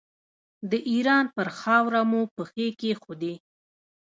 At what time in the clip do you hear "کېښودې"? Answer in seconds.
2.79-3.33